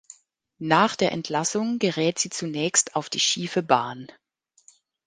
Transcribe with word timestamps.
Nach 0.57 0.95
der 0.95 1.11
Entlassung 1.11 1.77
gerät 1.77 2.17
sie 2.17 2.31
zunächst 2.31 2.95
auf 2.95 3.07
die 3.07 3.19
schiefe 3.19 3.61
Bahn. 3.61 4.07